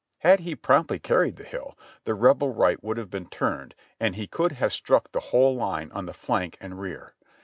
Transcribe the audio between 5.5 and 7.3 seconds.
line on the flank and rear.